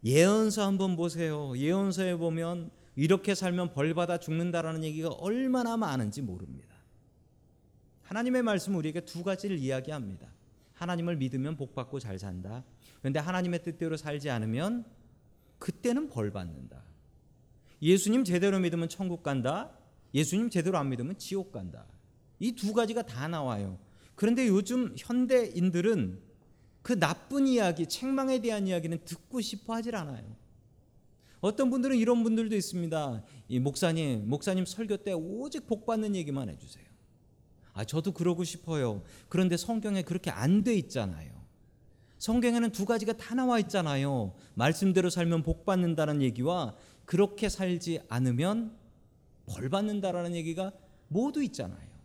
예언서 0.07 0.65
한번 0.65 0.95
보세요. 0.95 1.53
예언서에 1.57 2.15
보면 2.15 2.71
이렇게 2.95 3.35
살면 3.35 3.73
벌 3.73 3.93
받아 3.93 4.19
죽는다라는 4.19 4.85
얘기가 4.85 5.09
얼마나 5.09 5.77
많은지 5.77 6.23
모릅니다. 6.23 6.77
하나님의 8.05 8.43
말씀은 8.45 8.79
우리에게 8.79 9.01
두 9.01 9.25
가지를 9.25 9.59
이야기합니다. 9.59 10.29
하나님을 10.75 11.17
믿으면 11.17 11.57
복 11.57 11.75
받고 11.75 11.99
잘 11.99 12.21
산다. 12.21 12.63
그런데 13.01 13.19
하나님의 13.19 13.65
뜻대로 13.65 13.97
살지 13.97 14.31
않으면 14.31 14.85
그때는 15.59 16.09
벌 16.09 16.31
받는다. 16.31 16.85
예수님 17.83 18.23
제대로 18.23 18.61
믿으면 18.61 18.89
천국 18.89 19.25
간다. 19.25 19.73
예수님 20.15 20.51
제대로 20.51 20.79
안 20.79 20.89
믿으면 20.89 21.19
지옥 21.19 21.51
간다. 21.51 21.85
이 22.39 22.53
두 22.53 22.73
가지가 22.73 23.03
다 23.03 23.27
나와요. 23.27 23.77
그런데 24.15 24.47
요즘 24.47 24.95
현대인들은 24.97 26.21
그 26.87 26.97
나쁜 27.01 27.49
이야기, 27.49 27.89
책망에 27.89 28.41
대한 28.41 28.69
이야기는 28.69 29.01
듣고 29.05 29.41
싶어 29.41 29.75
하질 29.75 29.97
않아요. 29.97 30.23
어떤 31.41 31.69
분들은 31.69 31.97
이런 31.97 32.23
분들도 32.23 32.55
있습니다. 32.55 33.25
이 33.49 33.59
목사님, 33.59 34.29
목사님 34.29 34.65
설교 34.65 34.99
때 34.99 35.13
오직 35.13 35.67
복 35.67 35.85
받는 35.85 36.15
얘기만 36.15 36.49
해 36.49 36.57
주세요. 36.57 36.85
아, 37.73 37.83
저도 37.85 38.13
그러고 38.13 38.45
싶어요. 38.45 39.03
그런데 39.29 39.57
성경에 39.57 40.03
그렇게 40.03 40.31
안 40.31 40.63
돼 40.63 40.77
있잖아요. 40.77 41.33
성경에는 42.19 42.71
두 42.71 42.85
가지가 42.85 43.15
다 43.15 43.35
나와 43.35 43.59
있잖아요. 43.59 44.37
말씀대로 44.55 45.11
살면 45.11 45.43
복 45.43 45.65
받는다는 45.65 46.23
얘기와 46.23 46.77
그렇게 47.05 47.49
살지 47.49 48.03
않으면 48.09 48.77
벌 49.47 49.69
받는다라는 49.71 50.37
얘기가 50.37 50.71
모두 51.09 51.43
있잖아요. 51.43 51.96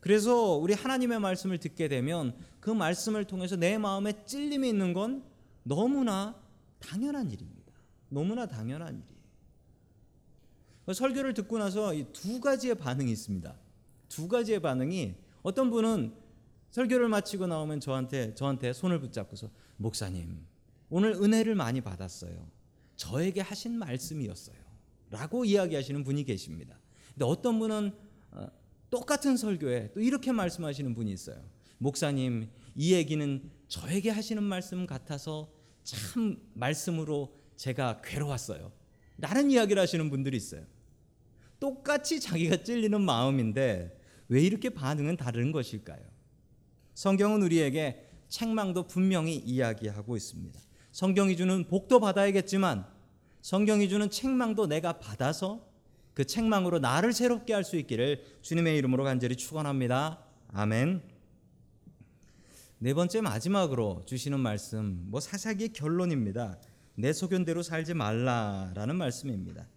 그래서 0.00 0.54
우리 0.54 0.74
하나님의 0.74 1.20
말씀을 1.20 1.58
듣게 1.58 1.88
되면 1.88 2.34
그 2.60 2.70
말씀을 2.70 3.24
통해서 3.24 3.56
내 3.56 3.78
마음에 3.78 4.24
찔림이 4.24 4.68
있는 4.68 4.92
건 4.92 5.24
너무나 5.62 6.40
당연한 6.78 7.30
일입니다. 7.30 7.72
너무나 8.08 8.46
당연한 8.46 9.02
일이에요. 9.02 9.18
설교를 10.94 11.34
듣고 11.34 11.58
나서 11.58 11.92
이두 11.92 12.40
가지의 12.40 12.76
반응이 12.76 13.10
있습니다. 13.12 13.54
두 14.08 14.28
가지의 14.28 14.60
반응이 14.60 15.14
어떤 15.42 15.70
분은 15.70 16.14
설교를 16.70 17.08
마치고 17.08 17.46
나오면 17.46 17.80
저한테 17.80 18.34
저한테 18.34 18.72
손을 18.72 19.00
붙잡고서 19.00 19.50
목사님 19.76 20.46
오늘 20.90 21.12
은혜를 21.12 21.54
많이 21.54 21.80
받았어요. 21.80 22.48
저에게 22.96 23.40
하신 23.40 23.78
말씀이었어요. 23.78 24.56
라고 25.10 25.44
이야기하시는 25.44 26.04
분이 26.04 26.24
계십니다. 26.24 26.78
근데 27.14 27.24
어떤 27.24 27.58
분은 27.58 27.92
어, 28.32 28.46
똑같은 28.90 29.36
설교에 29.36 29.92
또 29.92 30.00
이렇게 30.00 30.32
말씀하시는 30.32 30.94
분이 30.94 31.12
있어요. 31.12 31.42
목사님, 31.78 32.48
이 32.74 32.94
얘기는 32.94 33.50
저에게 33.68 34.10
하시는 34.10 34.42
말씀 34.42 34.86
같아서 34.86 35.52
참 35.82 36.38
말씀으로 36.54 37.34
제가 37.56 38.00
괴로웠어요. 38.02 38.72
라는 39.18 39.50
이야기를 39.50 39.80
하시는 39.80 40.08
분들이 40.10 40.36
있어요. 40.36 40.64
똑같이 41.60 42.20
자기가 42.20 42.62
찔리는 42.62 43.00
마음인데 43.00 43.98
왜 44.28 44.42
이렇게 44.42 44.70
반응은 44.70 45.16
다른 45.16 45.52
것일까요? 45.52 46.00
성경은 46.94 47.42
우리에게 47.42 48.08
책망도 48.28 48.86
분명히 48.86 49.36
이야기하고 49.36 50.16
있습니다. 50.16 50.60
성경이 50.92 51.36
주는 51.36 51.66
복도 51.68 52.00
받아야겠지만 52.00 52.86
성경이 53.40 53.88
주는 53.88 54.10
책망도 54.10 54.66
내가 54.66 54.98
받아서 54.98 55.67
그 56.18 56.24
책망으로 56.24 56.80
나를 56.80 57.12
새롭게 57.12 57.54
할 57.54 57.62
수 57.62 57.76
있기를 57.76 58.24
주님의 58.42 58.76
이름으로 58.78 59.04
간절히 59.04 59.36
축원합니다. 59.36 60.18
아멘. 60.52 61.00
네 62.78 62.92
번째 62.92 63.20
마지막으로 63.20 64.02
주시는 64.04 64.40
말씀 64.40 65.04
뭐 65.10 65.20
사사기의 65.20 65.72
결론입니다. 65.72 66.58
내 66.96 67.12
소견대로 67.12 67.62
살지 67.62 67.94
말라라는 67.94 68.96
말씀입니다. 68.96 69.68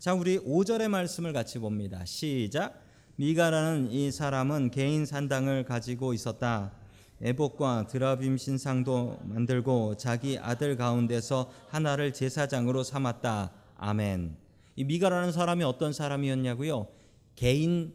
자, 0.00 0.14
우리 0.14 0.40
5절의 0.40 0.88
말씀을 0.88 1.32
같이 1.32 1.60
봅니다. 1.60 2.04
시작. 2.04 2.82
미가라는 3.14 3.92
이 3.92 4.10
사람은 4.10 4.72
개인 4.72 5.06
산당을 5.06 5.62
가지고 5.62 6.12
있었다. 6.12 6.72
에복과 7.20 7.86
드라빔 7.86 8.36
신상도 8.36 9.20
만들고 9.22 9.96
자기 9.96 10.40
아들 10.40 10.76
가운데서 10.76 11.52
하나를 11.68 12.12
제사장으로 12.12 12.82
삼았다. 12.82 13.52
아멘. 13.76 14.47
이 14.78 14.84
미가라는 14.84 15.32
사람이 15.32 15.64
어떤 15.64 15.92
사람이었냐고요? 15.92 16.86
개인 17.34 17.92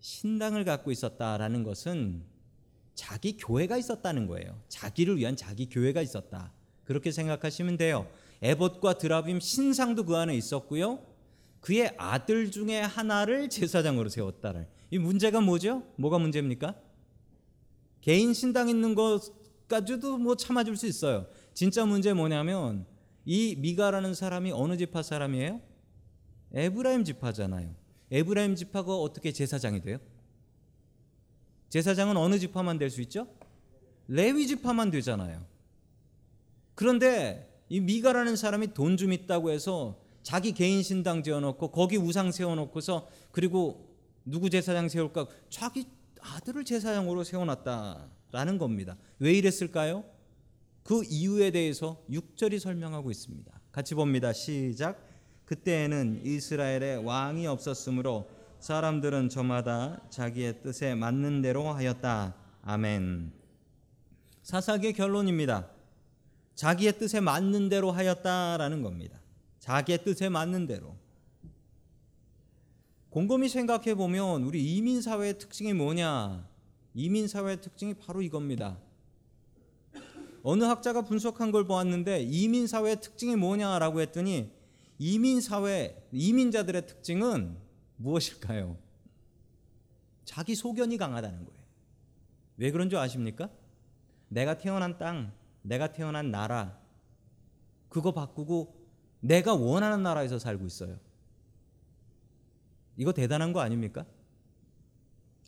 신당을 0.00 0.66
갖고 0.66 0.90
있었다라는 0.90 1.62
것은 1.62 2.24
자기 2.94 3.38
교회가 3.38 3.78
있었다는 3.78 4.26
거예요. 4.26 4.60
자기를 4.68 5.16
위한 5.16 5.34
자기 5.34 5.66
교회가 5.70 6.02
있었다. 6.02 6.52
그렇게 6.84 7.10
생각하시면 7.10 7.78
돼요. 7.78 8.06
에봇과 8.42 8.98
드라빔 8.98 9.40
신상도 9.40 10.04
그 10.04 10.14
안에 10.14 10.36
있었고요. 10.36 11.06
그의 11.62 11.94
아들 11.96 12.50
중에 12.50 12.82
하나를 12.82 13.48
제사장으로 13.48 14.10
세웠다는 14.10 14.66
이 14.90 14.98
문제가 14.98 15.40
뭐죠? 15.40 15.84
뭐가 15.96 16.18
문제입니까? 16.18 16.74
개인 18.02 18.34
신당 18.34 18.68
있는 18.68 18.94
것까지도 18.94 20.18
뭐 20.18 20.36
참아줄 20.36 20.76
수 20.76 20.86
있어요. 20.86 21.28
진짜 21.54 21.86
문제 21.86 22.12
뭐냐면 22.12 22.84
이 23.24 23.56
미가라는 23.56 24.12
사람이 24.12 24.52
어느 24.52 24.76
지파 24.76 25.02
사람이에요? 25.02 25.75
에브라임 26.52 27.04
지파잖아요. 27.04 27.74
에브라임 28.10 28.54
지파가 28.54 28.96
어떻게 28.96 29.32
제사장이 29.32 29.80
돼요? 29.82 29.98
제사장은 31.68 32.16
어느 32.16 32.38
지파만 32.38 32.78
될 32.78 32.90
수 32.90 33.00
있죠? 33.02 33.26
레위 34.08 34.46
지파만 34.46 34.90
되잖아요. 34.90 35.44
그런데 36.74 37.52
이 37.68 37.80
미가라는 37.80 38.36
사람이 38.36 38.74
돈 38.74 38.96
좀 38.96 39.12
있다고 39.12 39.50
해서 39.50 40.00
자기 40.22 40.52
개인 40.52 40.82
신당 40.82 41.22
지어놓고 41.22 41.70
거기 41.72 41.96
우상 41.96 42.30
세워놓고서 42.32 43.08
그리고 43.32 43.94
누구 44.24 44.50
제사장 44.50 44.88
세울까? 44.88 45.26
자기 45.50 45.86
아들을 46.20 46.64
제사장으로 46.64 47.24
세워놨다라는 47.24 48.58
겁니다. 48.58 48.96
왜 49.18 49.32
이랬을까요? 49.34 50.04
그 50.82 51.02
이유에 51.04 51.50
대해서 51.50 52.02
6절이 52.10 52.58
설명하고 52.60 53.10
있습니다. 53.10 53.60
같이 53.72 53.94
봅니다. 53.94 54.32
시작. 54.32 55.04
그때에는 55.46 56.22
이스라엘에 56.24 56.96
왕이 56.96 57.46
없었으므로 57.46 58.28
사람들은 58.58 59.28
저마다 59.28 60.02
자기의 60.10 60.60
뜻에 60.62 60.94
맞는 60.94 61.40
대로 61.40 61.68
하였다. 61.68 62.34
아멘. 62.62 63.32
사사기의 64.42 64.92
결론입니다. 64.92 65.68
자기의 66.56 66.98
뜻에 66.98 67.20
맞는 67.20 67.68
대로 67.68 67.92
하였다라는 67.92 68.82
겁니다. 68.82 69.20
자기의 69.60 70.02
뜻에 70.04 70.28
맞는 70.28 70.66
대로. 70.66 70.96
곰곰이 73.10 73.48
생각해 73.48 73.94
보면 73.94 74.42
우리 74.42 74.76
이민 74.76 75.00
사회의 75.00 75.38
특징이 75.38 75.72
뭐냐? 75.72 76.46
이민 76.94 77.28
사회의 77.28 77.60
특징이 77.60 77.94
바로 77.94 78.20
이겁니다. 78.20 78.78
어느 80.42 80.64
학자가 80.64 81.02
분석한 81.02 81.50
걸 81.50 81.66
보았는데 81.66 82.22
이민 82.22 82.66
사회의 82.66 83.00
특징이 83.00 83.36
뭐냐라고 83.36 84.00
했더니 84.00 84.55
이민 84.98 85.40
사회 85.40 86.08
이민자들의 86.12 86.86
특징은 86.86 87.56
무엇일까요? 87.96 88.78
자기 90.24 90.54
소견이 90.54 90.96
강하다는 90.96 91.44
거예요. 91.44 91.60
왜 92.58 92.70
그런 92.70 92.90
줄 92.90 92.98
아십니까? 92.98 93.50
내가 94.28 94.58
태어난 94.58 94.98
땅, 94.98 95.32
내가 95.62 95.92
태어난 95.92 96.30
나라 96.30 96.78
그거 97.88 98.12
바꾸고 98.12 98.74
내가 99.20 99.54
원하는 99.54 100.02
나라에서 100.02 100.38
살고 100.38 100.66
있어요. 100.66 100.98
이거 102.96 103.12
대단한 103.12 103.52
거 103.52 103.60
아닙니까? 103.60 104.06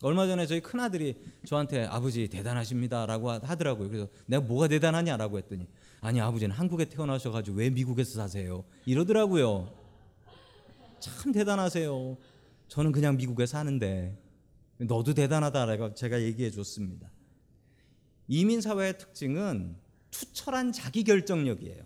얼마 0.01 0.27
전에 0.27 0.45
저희 0.45 0.61
큰 0.61 0.79
아들이 0.79 1.21
저한테 1.45 1.85
아버지 1.85 2.27
대단하십니다라고 2.29 3.31
하더라고요. 3.31 3.89
그래서 3.89 4.07
내가 4.27 4.41
뭐가 4.41 4.67
대단하냐라고 4.67 5.37
했더니 5.39 5.67
아니 6.01 6.21
아버지는 6.21 6.55
한국에 6.55 6.85
태어나셔가지고 6.85 7.57
왜 7.57 7.69
미국에서 7.69 8.15
사세요? 8.15 8.63
이러더라고요. 8.85 9.73
참 10.99 11.31
대단하세요. 11.31 12.17
저는 12.67 12.91
그냥 12.91 13.17
미국에 13.17 13.45
사는데 13.45 14.17
너도 14.77 15.13
대단하다라고 15.13 15.95
제가 15.95 16.21
얘기해 16.21 16.51
줬습니다. 16.51 17.11
이민 18.27 18.61
사회의 18.61 18.97
특징은 18.97 19.75
투철한 20.11 20.71
자기 20.71 21.03
결정력이에요. 21.03 21.83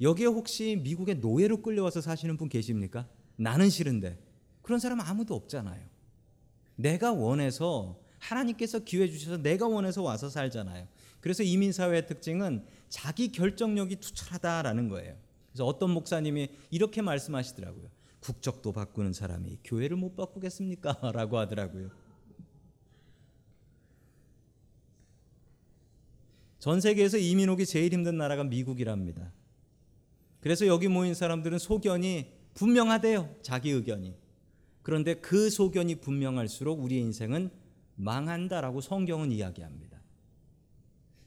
여기에 0.00 0.26
혹시 0.26 0.80
미국의 0.82 1.16
노예로 1.16 1.62
끌려와서 1.62 2.00
사시는 2.00 2.36
분 2.36 2.48
계십니까? 2.48 3.08
나는 3.36 3.68
싫은데 3.68 4.18
그런 4.62 4.80
사람 4.80 5.00
아무도 5.00 5.34
없잖아요. 5.34 5.82
내가 6.76 7.12
원해서 7.12 8.00
하나님께서 8.18 8.80
기회 8.80 9.08
주셔서 9.08 9.38
내가 9.38 9.66
원해서 9.66 10.02
와서 10.02 10.28
살잖아요. 10.28 10.86
그래서 11.20 11.42
이민 11.42 11.72
사회의 11.72 12.06
특징은 12.06 12.64
자기 12.88 13.32
결정력이 13.32 13.96
투철하다라는 13.96 14.88
거예요. 14.88 15.16
그래서 15.50 15.66
어떤 15.66 15.90
목사님이 15.90 16.48
이렇게 16.70 17.02
말씀하시더라고요. 17.02 17.90
국적도 18.20 18.72
바꾸는 18.72 19.12
사람이 19.12 19.58
교회를 19.64 19.96
못 19.96 20.16
바꾸겠습니까? 20.16 21.10
라고 21.12 21.38
하더라고요. 21.38 21.90
전 26.58 26.80
세계에서 26.80 27.18
이민 27.18 27.48
오기 27.50 27.66
제일 27.66 27.92
힘든 27.92 28.18
나라가 28.18 28.42
미국이랍니다. 28.42 29.32
그래서 30.40 30.66
여기 30.66 30.88
모인 30.88 31.14
사람들은 31.14 31.58
소견이 31.58 32.32
분명하대요. 32.54 33.36
자기 33.42 33.70
의견이. 33.70 34.14
그런데 34.82 35.14
그 35.14 35.50
소견이 35.50 35.96
분명할수록 35.96 36.80
우리의 36.82 37.02
인생은 37.02 37.50
망한다라고 37.98 38.80
성경은 38.80 39.32
이야기합니다. 39.32 39.98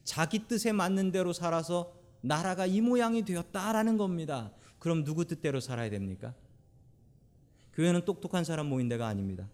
자기 0.03 0.47
뜻에 0.47 0.71
맞는 0.71 1.12
대로 1.12 1.34
살아서 1.34 1.93
나라가 2.21 2.65
이 2.65 2.81
모양이 2.81 3.23
되었다라는 3.23 3.97
겁니다. 3.97 4.51
그럼 4.79 5.03
누구 5.03 5.25
뜻대로 5.25 5.60
살아야 5.60 5.89
됩니까? 5.89 6.34
교회는 7.73 8.05
똑똑한 8.05 8.43
사람 8.43 8.67
모인 8.67 8.89
데가 8.89 9.07
아닙니다. 9.07 9.47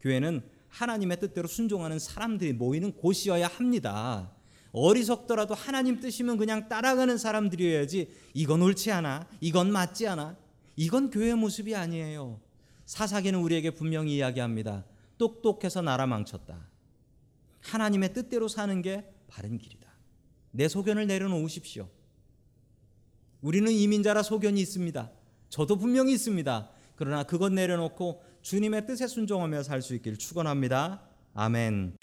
교회는 0.00 0.42
하나님의 0.68 1.20
뜻대로 1.20 1.46
순종하는 1.46 1.98
사람들이 1.98 2.52
모이는 2.52 2.92
곳이어야 2.92 3.46
합니다. 3.46 4.32
어리석더라도 4.72 5.54
하나님 5.54 6.00
뜻이면 6.00 6.36
그냥 6.36 6.68
따라가는 6.68 7.16
사람들이어야지 7.16 8.10
이건 8.34 8.62
옳지 8.62 8.92
않아. 8.92 9.26
이건 9.40 9.72
맞지 9.72 10.06
않아. 10.08 10.36
이건 10.76 11.10
교회 11.10 11.34
모습이 11.34 11.74
아니에요. 11.74 12.40
사사기는 12.84 13.38
우리에게 13.38 13.70
분명히 13.70 14.16
이야기합니다. 14.16 14.84
똑똑해서 15.18 15.82
나라 15.82 16.06
망쳤다. 16.06 16.68
하나님의 17.60 18.12
뜻대로 18.12 18.48
사는 18.48 18.80
게 18.82 19.08
바른 19.28 19.58
길이다. 19.58 19.90
내 20.52 20.68
소견을 20.68 21.06
내려놓으십시오. 21.06 21.88
우리는 23.40 23.70
이민자라 23.70 24.22
소견이 24.22 24.60
있습니다. 24.60 25.10
저도 25.48 25.76
분명히 25.76 26.12
있습니다. 26.14 26.70
그러나 26.96 27.22
그것 27.24 27.52
내려놓고 27.52 28.22
주님의 28.42 28.86
뜻에 28.86 29.06
순종하며 29.06 29.62
살 29.62 29.82
수 29.82 29.94
있기를 29.94 30.16
축원합니다. 30.18 31.02
아멘. 31.34 31.96